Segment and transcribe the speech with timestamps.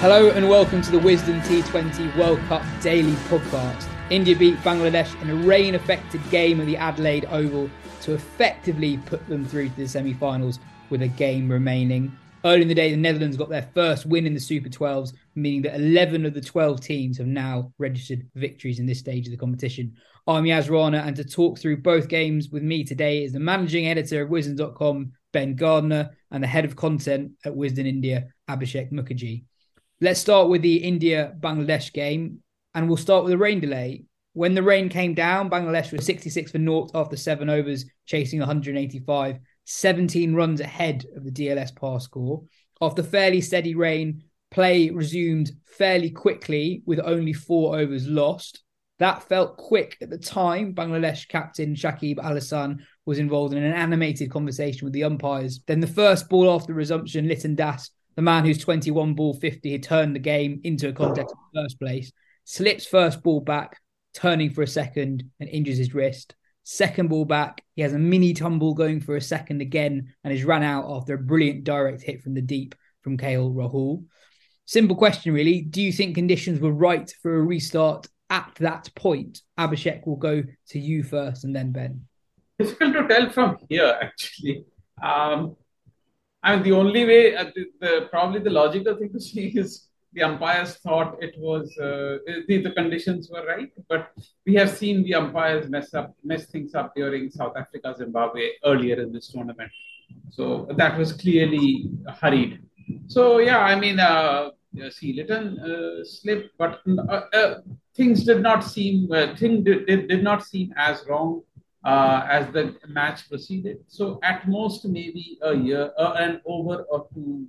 [0.00, 3.88] Hello and welcome to the Wisden T20 World Cup Daily Podcast.
[4.10, 7.68] India beat Bangladesh in a rain affected game at the Adelaide Oval
[8.02, 12.16] to effectively put them through to the semi finals with a game remaining.
[12.44, 15.62] Early in the day, the Netherlands got their first win in the Super 12s, meaning
[15.62, 19.36] that 11 of the 12 teams have now registered victories in this stage of the
[19.36, 19.96] competition.
[20.28, 23.88] I'm Yas Rana, and to talk through both games with me today is the managing
[23.88, 29.42] editor of Wisden.com, Ben Gardner, and the head of content at Wisden India, Abhishek Mukherjee.
[30.00, 32.38] Let's start with the India Bangladesh game,
[32.72, 34.04] and we'll start with the rain delay.
[34.32, 39.40] When the rain came down, Bangladesh was 66 for naught after seven overs, chasing 185,
[39.64, 42.44] 17 runs ahead of the DLS par score.
[42.80, 44.22] After fairly steady rain,
[44.52, 48.62] play resumed fairly quickly with only four overs lost.
[49.00, 50.74] That felt quick at the time.
[50.74, 55.58] Bangladesh captain Shakib Al was involved in an animated conversation with the umpires.
[55.66, 59.84] Then the first ball after resumption, Liton Das the man who's 21 ball 50 had
[59.84, 62.10] turned the game into a contest in the first place,
[62.42, 63.78] slips first ball back,
[64.12, 66.34] turning for a second and injures his wrist.
[66.64, 70.44] Second ball back, he has a mini tumble going for a second again and is
[70.44, 74.04] run out after a brilliant direct hit from the deep from KL Rahul.
[74.64, 75.60] Simple question, really.
[75.60, 79.42] Do you think conditions were right for a restart at that point?
[79.56, 82.00] Abhishek will go to you first and then Ben.
[82.58, 84.64] Difficult to tell from here, actually.
[85.00, 85.54] Um,
[86.48, 89.88] I mean, the only way, uh, the, the, probably the logical thing to see is
[90.14, 92.16] the umpires thought it was uh,
[92.48, 94.12] the, the conditions were right, but
[94.46, 98.98] we have seen the umpires mess up, mess things up during South Africa, Zimbabwe earlier
[99.02, 99.70] in this tournament.
[100.30, 102.62] So that was clearly hurried.
[103.08, 104.48] So yeah, I mean, uh,
[104.88, 107.54] see, Liton uh, slipped, but uh, uh,
[107.94, 111.42] things did not seem uh, thing did, did, did not seem as wrong
[111.84, 113.78] uh, as the match proceeded.
[113.88, 117.46] So at most maybe a year, uh, an over or two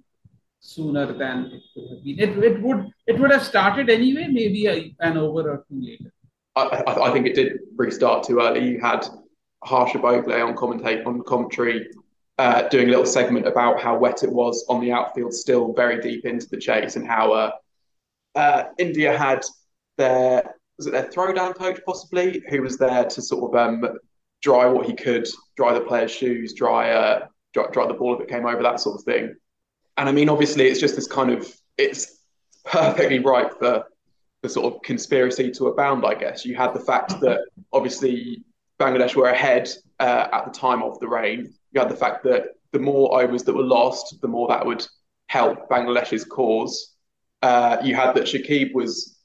[0.60, 2.20] sooner than it could have been.
[2.20, 6.14] It, it would it would have started anyway, maybe a, an over or two later.
[6.56, 8.68] I, I, think it did restart too early.
[8.68, 9.08] You had
[9.64, 11.88] Harsha Bhogle on commentate on commentary,
[12.38, 16.02] uh, doing a little segment about how wet it was on the outfield, still very
[16.02, 17.52] deep into the chase, and how uh,
[18.36, 19.46] uh, India had
[19.98, 23.86] their was it their throwdown coach possibly who was there to sort of um,
[24.42, 28.22] dry what he could, dry the player's shoes, dry, uh, dry, dry the ball if
[28.22, 29.36] it came over, that sort of thing.
[29.98, 32.22] And I mean, obviously, it's just this kind of it's
[32.66, 33.86] perfectly right for
[34.42, 36.06] the sort of conspiracy to abound.
[36.06, 37.42] I guess you had the fact that
[37.74, 38.44] obviously
[38.80, 39.70] Bangladesh were ahead
[40.00, 41.54] uh, at the time of the rain.
[41.72, 44.86] You had the fact that the more overs that were lost, the more that would
[45.28, 46.96] help Bangladesh's cause.
[47.42, 49.19] Uh, you had that Shakib was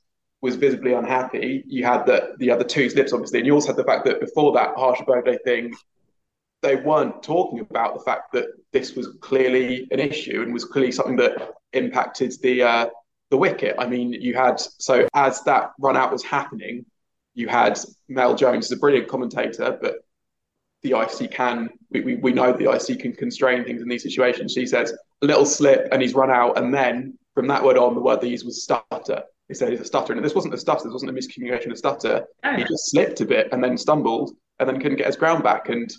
[0.45, 1.65] was visibly unhappy.
[1.67, 4.21] You had the the other two slips, obviously, and you also had the fact that
[4.21, 5.75] before that Harsha Birthday thing,
[6.61, 10.93] they weren't talking about the fact that this was clearly an issue and was clearly
[10.93, 12.87] something that impacted the uh,
[13.31, 13.75] the wicket.
[13.79, 16.85] I mean, you had so as that run out was happening,
[17.35, 17.81] you had
[18.11, 20.05] Mel Jones, a brilliant commentator, but
[20.83, 24.53] the IC can we, we, we know the IC can constrain things in these situations.
[24.53, 24.93] She says
[25.23, 28.21] a little slip and he's run out, and then from that word on, the word
[28.21, 30.13] they used was stutter he said he's a stutter.
[30.13, 32.25] And this wasn't a stutter, this wasn't a miscommunication, a stutter.
[32.45, 32.57] Oh.
[32.57, 35.69] He just slipped a bit and then stumbled and then couldn't get his ground back.
[35.69, 35.93] And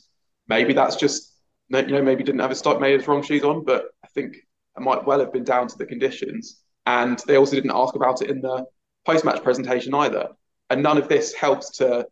[0.48, 1.34] maybe that's just,
[1.70, 3.64] you know, maybe didn't have his start, made his wrong shoes on.
[3.64, 6.62] But I think it might well have been down to the conditions.
[6.86, 8.66] And they also didn't ask about it in the
[9.06, 10.30] post match presentation either.
[10.70, 12.08] And none of this helps to,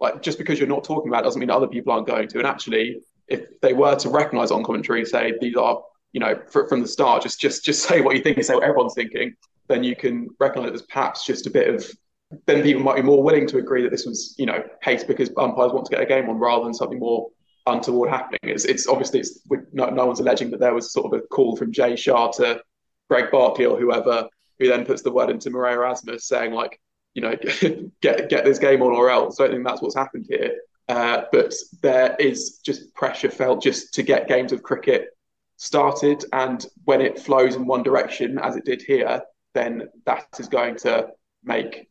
[0.00, 2.38] like, just because you're not talking about it doesn't mean other people aren't going to.
[2.38, 5.82] And actually, if they were to recognize on commentary, say these are,
[6.12, 8.54] you know, for, from the start, just just just say what you think and say
[8.54, 9.34] what everyone's thinking,
[9.68, 11.90] then you can recognize there's perhaps just a bit of
[12.46, 15.30] then people might be more willing to agree that this was, you know, hate because
[15.38, 17.28] umpires want to get a game on rather than something more
[17.66, 18.38] untoward happening.
[18.42, 19.40] It's, it's obviously it's,
[19.72, 22.60] no, no one's alleging that there was sort of a call from Jay Shah to
[23.08, 24.28] Greg Barclay or whoever,
[24.58, 26.78] who then puts the word into Marais Erasmus saying like,
[27.14, 27.36] you know,
[28.02, 29.40] get get this game on or else.
[29.40, 30.58] I don't think that's what's happened here.
[30.88, 35.08] Uh, but there is just pressure felt just to get games of cricket
[35.56, 39.22] started, and when it flows in one direction, as it did here,
[39.54, 41.08] then that is going to
[41.44, 41.88] make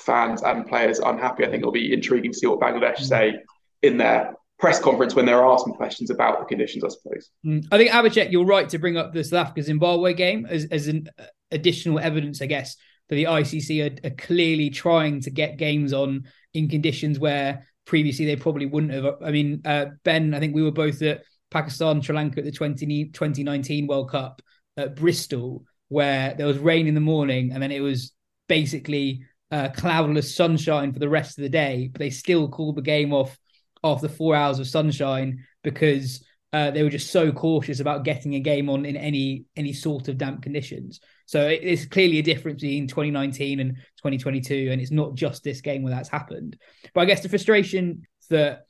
[0.00, 1.44] fans and players unhappy.
[1.44, 3.04] I think it'll be intriguing to see what Bangladesh mm.
[3.04, 3.34] say
[3.82, 7.30] in their press conference when they're asked some questions about the conditions, I suppose.
[7.44, 7.66] Mm.
[7.72, 10.86] I think Abhishek, you're right to bring up the South Africa Zimbabwe game as, as
[10.86, 11.08] an
[11.50, 12.76] additional evidence, I guess,
[13.08, 16.24] that the ICC are, are, clearly trying to get games on
[16.54, 19.16] in conditions where previously they probably wouldn't have.
[19.24, 22.52] I mean, uh, Ben, I think we were both at Pakistan, Sri Lanka at the
[22.52, 24.42] 20, 2019 World Cup
[24.76, 28.12] at Bristol, where there was rain in the morning and then it was
[28.48, 31.90] basically uh, cloudless sunshine for the rest of the day.
[31.92, 33.36] But they still called the game off
[33.82, 38.40] after four hours of sunshine because uh, they were just so cautious about getting a
[38.40, 41.00] game on in any any sort of damp conditions.
[41.26, 45.82] So it's clearly a difference between 2019 and 2022, and it's not just this game
[45.82, 46.56] where that's happened.
[46.94, 48.64] But I guess the frustration that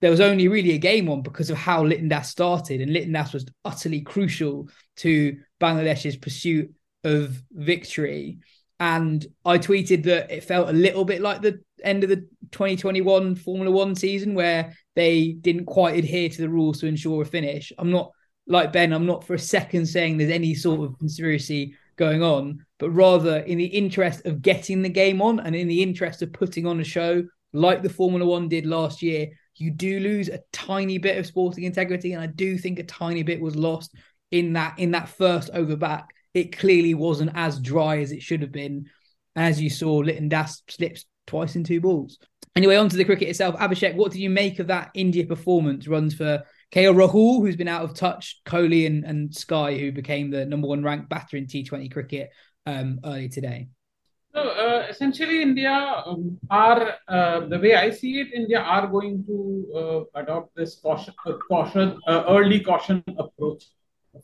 [0.00, 3.12] there was only really a game on because of how Liton Das started, and Liton
[3.12, 6.72] Das was utterly crucial to Bangladesh's pursuit
[7.04, 8.38] of victory.
[8.78, 13.36] And I tweeted that it felt a little bit like the end of the 2021
[13.36, 17.72] Formula One season where they didn't quite adhere to the rules to ensure a finish.
[17.78, 18.10] I'm not
[18.46, 22.64] like Ben, I'm not for a second saying there's any sort of conspiracy going on,
[22.78, 26.32] but rather in the interest of getting the game on and in the interest of
[26.32, 30.42] putting on a show like the Formula One did last year, you do lose a
[30.52, 32.12] tiny bit of sporting integrity.
[32.12, 33.94] And I do think a tiny bit was lost
[34.30, 36.10] in that in that first over back.
[36.34, 38.86] It clearly wasn't as dry as it should have been.
[39.34, 42.18] As you saw, Liton Das slips twice in two balls.
[42.54, 43.54] Anyway, on to the cricket itself.
[43.56, 45.86] Abhishek, what did you make of that India performance?
[45.86, 46.42] Runs for
[46.72, 50.66] KL Rahul, who's been out of touch, Kohli and, and Sky, who became the number
[50.66, 52.30] one ranked batter in T20 cricket
[52.64, 53.68] um, earlier today.
[54.36, 58.34] So uh, essentially, India um, are uh, the way I see it.
[58.34, 59.38] India are going to
[59.74, 63.64] uh, adopt this caution, uh, caution uh, early caution approach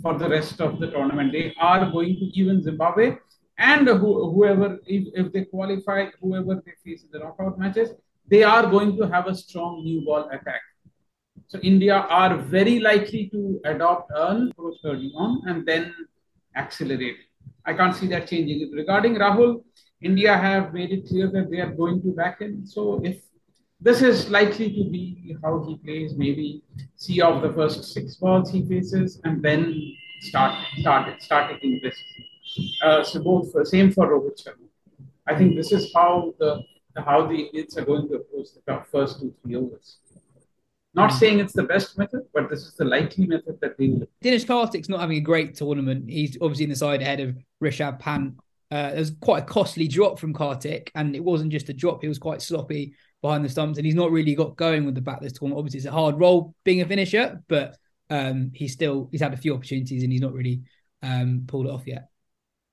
[0.02, 1.32] for the rest of the tournament.
[1.32, 3.16] They are going to even Zimbabwe
[3.56, 7.88] and who, whoever, if, if they qualify, whoever they face in the knockout matches,
[8.28, 10.60] they are going to have a strong new ball attack.
[11.46, 15.94] So India are very likely to adopt early approach early on and then
[16.54, 17.16] accelerate.
[17.64, 18.72] I can't see that changing.
[18.72, 19.62] Regarding Rahul,
[20.02, 22.66] India have made it clear that they are going to back him.
[22.66, 23.22] So if
[23.80, 26.62] this is likely to be how he plays, maybe
[26.96, 29.74] see off the first six balls he faces and then
[30.20, 32.02] start start start taking risks.
[32.82, 34.66] Uh, so both for, same for Rohit Sharma.
[35.26, 36.62] I think this is how the
[36.96, 39.98] how the Indians are going to approach the first two three overs.
[40.94, 41.18] Not hmm.
[41.18, 44.06] saying it's the best method, but this is the likely method that they will.
[44.22, 46.08] Dinesh Karthik's not having a great tournament.
[46.08, 48.34] He's obviously in the side ahead of Rishabh Pant.
[48.72, 52.00] Uh, it was quite a costly drop from Karthik, and it wasn't just a drop.
[52.00, 55.02] He was quite sloppy behind the stumps, and he's not really got going with the
[55.02, 55.58] bat this tournament.
[55.58, 57.76] Obviously, it's a hard role being a finisher, but
[58.08, 60.62] um, he's still he's had a few opportunities and he's not really
[61.02, 62.08] um, pulled it off yet.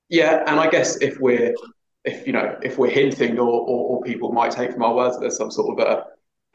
[0.08, 1.54] Yeah, and I guess if we're
[2.04, 5.16] if you know if we're hinting or, or, or people might take from our words
[5.16, 6.04] that there's some sort of a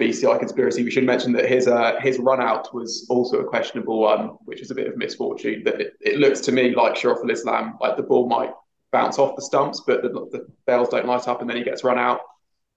[0.01, 3.99] BCCI conspiracy, we should mention that his uh, his run out was also a questionable
[3.99, 5.61] one, which is a bit of misfortune.
[5.65, 8.51] That it, it looks to me like Shoriful Islam, like the ball might
[8.95, 11.83] bounce off the stumps, but the, the bells don't light up, and then he gets
[11.83, 12.21] run out.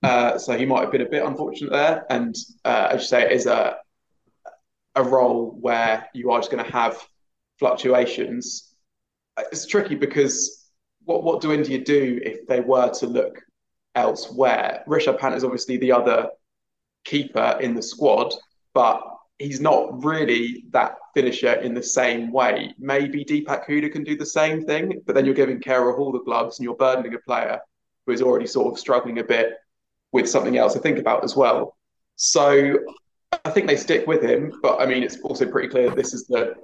[0.02, 2.04] Uh, so he might have been a bit unfortunate there.
[2.10, 2.34] And
[2.64, 3.76] uh, as you say, it is a
[4.96, 6.96] a role where you are just going to have
[7.60, 8.75] fluctuations.
[9.52, 10.68] It's tricky because
[11.04, 13.40] what what do India do if they were to look
[13.94, 14.82] elsewhere?
[14.88, 16.30] Rishabh Pant is obviously the other
[17.04, 18.34] keeper in the squad,
[18.75, 19.00] but
[19.38, 22.75] he's not really that finisher in the same way.
[22.78, 26.21] Maybe Deepak Hooda can do the same thing, but then you're giving KL Rahul the
[26.25, 27.61] gloves and you're burdening a player
[28.07, 29.54] who is already sort of struggling a bit
[30.12, 31.76] with something else to think about as well.
[32.16, 32.78] So
[33.45, 36.26] I think they stick with him, but I mean it's also pretty clear this is
[36.26, 36.54] the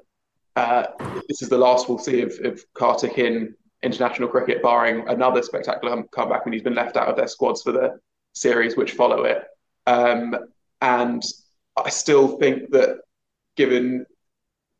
[0.57, 0.85] uh,
[1.29, 6.03] this is the last we'll see of, of Karthik in international cricket, barring another spectacular
[6.05, 7.99] comeback when he's been left out of their squads for the
[8.33, 9.45] series which follow it.
[9.87, 10.35] Um,
[10.81, 11.23] and
[11.77, 12.99] I still think that,
[13.57, 14.07] given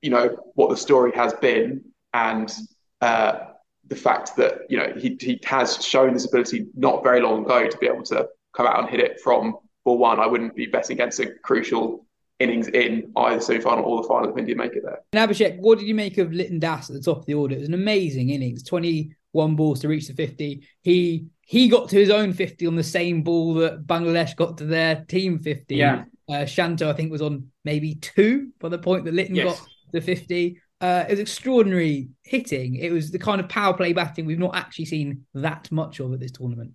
[0.03, 1.83] you know what the story has been,
[2.13, 2.53] and
[3.01, 3.39] uh,
[3.87, 7.69] the fact that you know he he has shown this ability not very long ago
[7.69, 10.67] to be able to come out and hit it from ball one, I wouldn't be
[10.67, 12.07] betting against a crucial
[12.41, 15.01] innings in either semi-final or the final if India make it there.
[15.13, 17.55] And Abhishek, what did you make of Liton Das at the top of the order?
[17.55, 20.67] It was an amazing innings, 21 balls to reach the 50.
[20.83, 24.65] He he got to his own 50 on the same ball that Bangladesh got to
[24.65, 25.77] their team 50.
[25.77, 26.05] Yeah.
[26.29, 29.61] Uh, Shanto, I think, was on maybe two by the point that Liton Yes.
[29.61, 30.61] got the 50.
[30.81, 32.77] Uh, it was extraordinary hitting.
[32.77, 36.13] It was the kind of power play batting we've not actually seen that much of
[36.13, 36.73] at this tournament.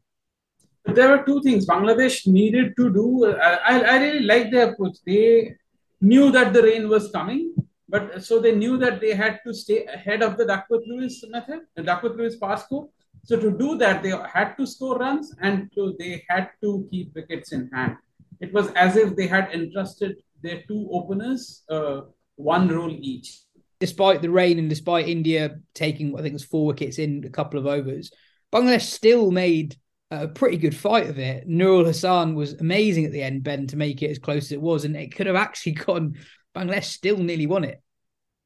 [0.86, 3.26] there were two things Bangladesh needed to do.
[3.36, 4.98] I, I, I really like their approach.
[5.06, 5.56] They
[6.02, 7.54] knew that the rain was coming,
[7.88, 11.60] but so they knew that they had to stay ahead of the Duckworth Lewis method,
[11.76, 12.88] the Duckworth Lewis pass score.
[13.26, 17.14] So to do that, they had to score runs and to, they had to keep
[17.14, 17.98] wickets in hand.
[18.40, 22.02] It was as if they had entrusted their two openers uh,
[22.36, 23.40] one role each.
[23.80, 27.30] despite the rain and despite India taking, I think it was four wickets in a
[27.30, 28.12] couple of overs,
[28.54, 29.76] Bangladesh still made
[30.12, 31.48] a pretty good fight of it.
[31.48, 34.62] Nurul Hasan was amazing at the end, Ben, to make it as close as it
[34.62, 36.16] was, and it could have actually gone.
[36.56, 37.82] Bangladesh still nearly won it.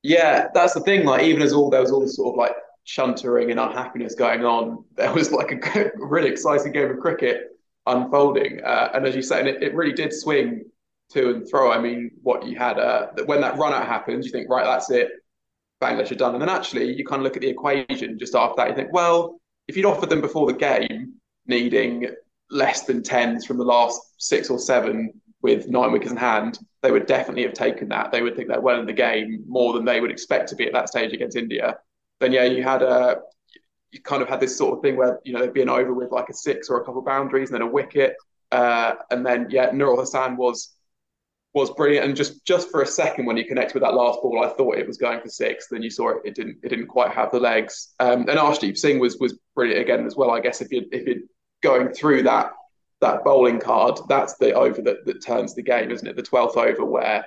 [0.04, 1.06] Yeah, that's the thing.
[1.06, 4.44] Like even as all there was all this sort of like shuntering and unhappiness going
[4.44, 7.48] on, there was like a really exciting game of cricket
[7.86, 8.62] unfolding.
[8.64, 10.66] Uh, and as you say, and it, it really did swing
[11.12, 11.72] to and fro.
[11.72, 14.90] I mean, what you had uh, when that run out happens, you think, right, that's
[14.90, 15.10] it.
[15.82, 16.34] Bangladesh are done.
[16.34, 18.70] And then actually, you kind of look at the equation just after that.
[18.70, 21.14] You think, well, if you'd offered them before the game,
[21.46, 22.08] needing
[22.50, 26.92] less than tens from the last six or seven with nine wickets in hand, they
[26.92, 28.12] would definitely have taken that.
[28.12, 30.66] They would think they're well in the game more than they would expect to be
[30.66, 31.78] at that stage against India.
[32.20, 33.18] Then yeah, you had a
[33.94, 36.12] you kind of had this sort of thing where you know they'd been over with
[36.12, 38.16] like a six or a couple boundaries and then a wicket,
[38.52, 40.76] uh, and then yeah, Nurul Hasan was
[41.54, 42.08] was brilliant.
[42.08, 44.80] And just just for a second when he connected with that last ball, I thought
[44.80, 45.68] it was going for six.
[45.70, 46.58] Then you saw it; it didn't.
[46.64, 47.94] It didn't quite have the legs.
[48.00, 50.32] Um, and Arshdeep Singh was was brilliant again as well.
[50.32, 51.24] I guess if you if you're
[51.62, 52.52] going through that
[53.02, 56.16] that bowling card, that's the over that, that turns the game, isn't it?
[56.16, 57.26] The twelfth over where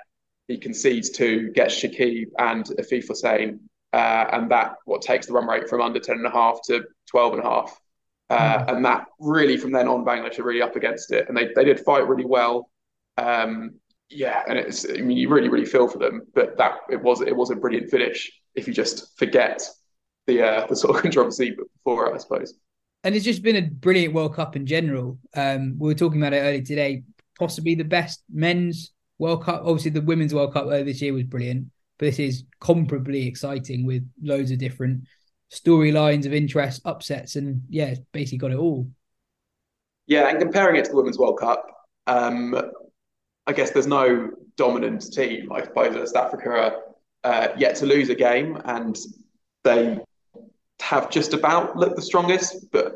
[0.49, 3.61] he concedes two, gets Shakib and Afif Hossain,
[3.97, 6.85] uh, and that what takes the run rate from under ten and a half to
[7.11, 7.81] twelve and a half.
[8.29, 11.49] Uh, and that really, from then on, Bangladesh are really up against it, and they,
[11.55, 12.69] they did fight really well.
[13.17, 13.77] Um,
[14.11, 17.23] yeah, and it's I mean you really really feel for them, but that it was
[17.23, 18.31] it was a brilliant finish.
[18.55, 19.63] If you just forget
[20.27, 22.53] the uh, the sort of controversy before it, I suppose.
[23.03, 25.19] And it's just been a brilliant World Cup in general.
[25.35, 27.05] Um, we were talking about it earlier today.
[27.39, 29.63] Possibly the best men's World Cup.
[29.65, 33.87] Obviously, the women's World Cup earlier this year was brilliant, but this is comparably exciting
[33.87, 35.05] with loads of different
[35.53, 38.89] storylines of interest, upsets, and yeah, it's basically got it all.
[40.07, 41.65] Yeah, and comparing it to the Women's World Cup,
[42.07, 42.55] um,
[43.47, 45.51] I guess there's no dominant team.
[45.53, 46.77] I suppose South Africa are
[47.25, 48.97] uh, yet to lose a game, and
[49.65, 49.99] they
[50.81, 52.71] have just about looked the strongest.
[52.71, 52.95] But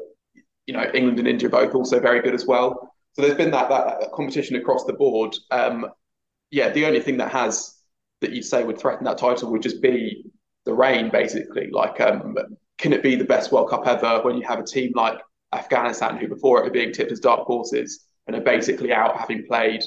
[0.66, 2.95] you know, England and India both also very good as well.
[3.12, 5.35] So there's been that that, that competition across the board.
[5.50, 5.87] Um,
[6.50, 7.79] yeah, the only thing that has
[8.20, 10.24] that you'd say would threaten that title would just be
[10.64, 11.70] the rain, basically.
[11.70, 12.36] Like, um,
[12.78, 15.18] can it be the best World Cup ever when you have a team like
[15.52, 19.44] Afghanistan, who before it were being tipped as dark horses and are basically out having
[19.46, 19.82] played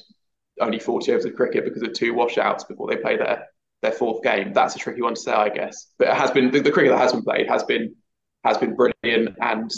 [0.60, 3.48] only 40 overs of cricket because of two washouts before they play their
[3.82, 4.54] their fourth game.
[4.54, 5.92] That's a tricky one to say, I guess.
[6.00, 7.96] But it has been the, the cricket that has been played has been
[8.44, 9.72] has been brilliant, and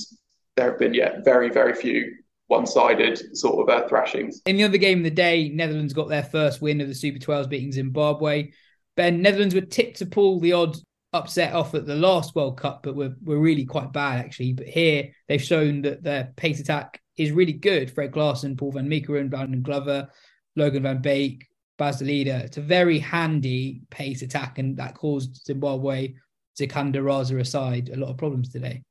[0.55, 2.15] there have been yeah very very few
[2.47, 4.41] one-sided sort of uh, thrashings.
[4.45, 7.19] In the other game of the day, Netherlands got their first win of the Super
[7.19, 8.51] 12s, beating Zimbabwe.
[8.95, 10.77] Ben, Netherlands were tipped to pull the odd
[11.13, 14.53] upset off at the last World Cup, but were, were really quite bad actually.
[14.53, 17.91] But here they've shown that their pace attack is really good.
[17.91, 20.09] Fred Klaassen, Paul van Meekeren, Brandon Glover,
[20.55, 21.47] Logan van Beek,
[21.77, 22.27] Bas de Leede.
[22.27, 26.13] It's a very handy pace attack, and that caused Zimbabwe,
[26.55, 28.81] Sikandar Raza aside, a lot of problems today.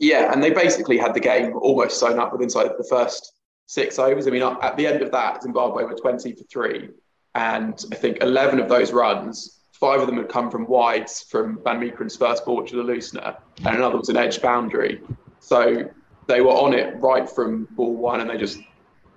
[0.00, 3.34] Yeah, and they basically had the game almost sewn up with inside the first
[3.66, 4.26] six overs.
[4.26, 6.88] I mean, at the end of that, Zimbabwe were 20 for three.
[7.34, 11.62] And I think 11 of those runs, five of them had come from wides from
[11.62, 15.02] Van Meekeren's first ball, which was a loosener, and another was an edge boundary.
[15.38, 15.88] So
[16.26, 18.58] they were on it right from ball one, and they just,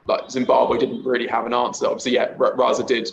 [0.05, 1.87] like, Zimbabwe didn't really have an answer.
[1.87, 3.09] Obviously, yeah, Raza did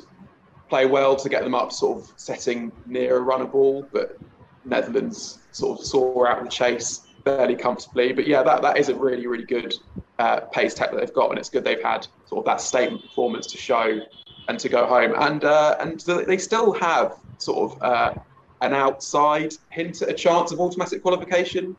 [0.68, 4.18] play well to get them up, sort of setting near a runner ball, but
[4.64, 8.12] Netherlands sort of saw out the chase fairly comfortably.
[8.12, 9.74] But yeah, that, that is a really, really good
[10.18, 13.02] uh, pace tech that they've got, and it's good they've had sort of that statement
[13.02, 14.00] performance to show
[14.48, 15.14] and to go home.
[15.18, 18.14] And uh, and they still have sort of uh,
[18.60, 21.76] an outside hint at a chance of automatic qualification.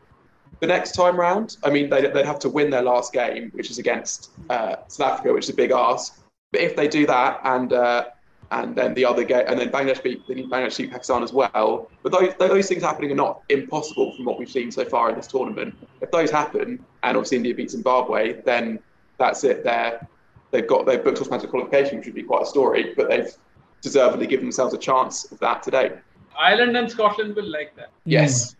[0.62, 1.58] the next time round.
[1.64, 5.14] I mean, they'd, they'd have to win their last game, which is against uh, South
[5.14, 6.24] Africa, which is a big ask.
[6.52, 8.06] But if they do that and uh,
[8.52, 11.90] and then the other game, and then Bangladesh beat Bangladesh beat Pakistan as well.
[12.04, 15.16] But those those things happening are not impossible from what we've seen so far in
[15.16, 15.76] this tournament.
[16.02, 18.80] If those happen, and obviously India beat Zimbabwe, then
[19.18, 19.64] that's it.
[19.64, 20.06] They're
[20.52, 22.94] they've got they've booked automatic qualification, which would be quite a story.
[22.96, 23.34] But they've
[23.82, 25.94] deservedly given themselves a chance of that today.
[26.38, 27.88] Ireland and Scotland will like that.
[27.88, 27.92] Mm.
[28.06, 28.56] Yes.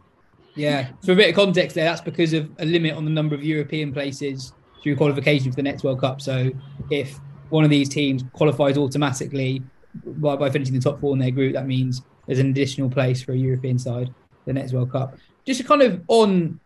[0.56, 0.90] Yeah.
[1.06, 3.44] For a bit of context there, that's because of a limit on the number of
[3.44, 6.22] European places through qualification for the next World Cup.
[6.22, 6.50] So
[6.90, 7.20] if
[7.50, 9.62] one of these teams qualifies automatically
[10.06, 13.22] by, by finishing the top four in their group, that means there's an additional place
[13.22, 14.14] for a European side
[14.46, 15.18] the next World Cup.
[15.46, 16.60] Just kind of on,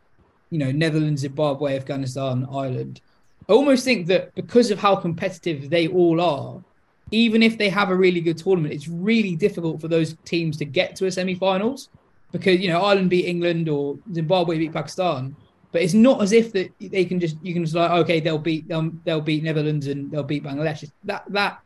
[0.49, 3.01] you know, Netherlands, Zimbabwe, Afghanistan, Ireland.
[3.49, 6.63] I almost think that because of how competitive they all are,
[7.11, 10.65] even if they have a really good tournament, it's really difficult for those teams to
[10.65, 11.89] get to a semi-finals
[12.31, 15.35] because you know Ireland beat England or Zimbabwe beat Pakistan,
[15.71, 18.39] but it's not as if that they can just you can just like okay they'll
[18.39, 20.89] beat they'll, they'll beat Netherlands and they'll beat Bangladesh.
[21.03, 21.59] That that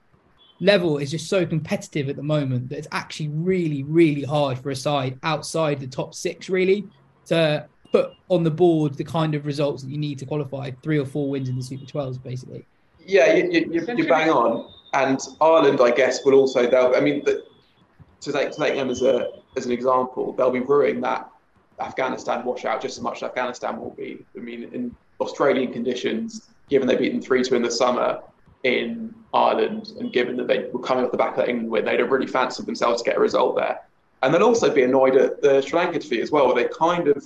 [0.59, 4.71] level is just so competitive at the moment that it's actually really really hard for
[4.71, 6.85] a side outside the top six really
[7.25, 10.99] to put on the board the kind of results that you need to qualify three
[10.99, 12.65] or four wins in the Super 12s basically.
[13.05, 14.71] Yeah, you, you, you, are bang on.
[14.93, 16.69] And Ireland, I guess, will also.
[16.69, 16.95] They'll.
[16.95, 17.43] I mean, the,
[18.21, 21.29] to take to take them as a as an example, they'll be ruining that
[21.79, 24.23] Afghanistan washout just as much as Afghanistan will be.
[24.35, 28.21] I mean, in Australian conditions, given they beat them 3 2 in the summer
[28.63, 31.85] in Ireland, and given that they were coming off the back of that England win,
[31.85, 33.81] they'd have really fancied themselves to get a result there.
[34.21, 37.23] And they'll also be annoyed at the Sri Lanka defeat as well, they kind of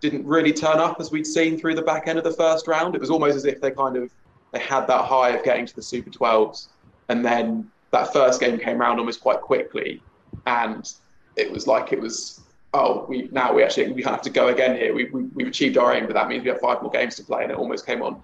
[0.00, 2.94] didn't really turn up as we'd seen through the back end of the first round.
[2.94, 4.10] It was almost as if they kind of
[4.52, 6.68] they had that high of getting to the Super 12s,
[7.08, 10.02] and then that first game came around almost quite quickly,
[10.46, 10.92] and
[11.36, 12.40] it was like it was
[12.72, 14.94] oh we now we actually we have to go again here.
[14.94, 17.24] We, we we've achieved our aim but that means we have five more games to
[17.24, 17.42] play.
[17.42, 18.22] And it almost came on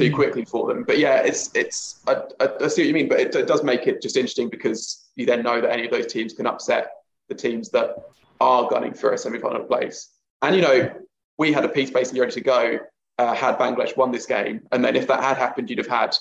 [0.00, 0.84] too quickly for them.
[0.84, 3.62] But yeah it's it's I, I, I see what you mean but it, it, does
[3.62, 6.92] make it just interesting because you then know that any of those teams can upset
[7.28, 7.96] the teams that
[8.40, 10.08] are gunning for a semi-final place.
[10.42, 10.90] And you know
[11.38, 12.78] we had a piece basically ready to go
[13.18, 14.62] uh, had Bangladesh won this game.
[14.72, 16.16] And then if that had happened you'd have had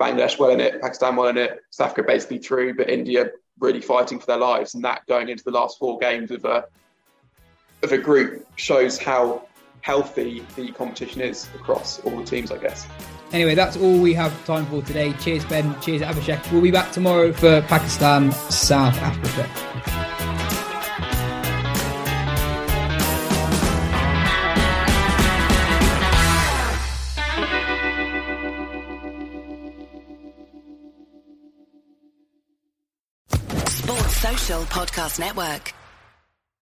[0.00, 3.30] Bangladesh well in it Pakistan well in it South Africa basically through but India
[3.60, 6.64] really fighting for their lives, and that going into the last four games of a
[7.82, 9.46] of a group shows how
[9.82, 12.86] healthy the competition is across all the teams, I guess.
[13.32, 15.12] Anyway, that's all we have time for today.
[15.14, 15.78] Cheers, Ben.
[15.80, 16.50] Cheers, Abhishek.
[16.52, 19.48] We'll be back tomorrow for Pakistan, South Africa.
[33.68, 35.72] Sports Social Podcast Network.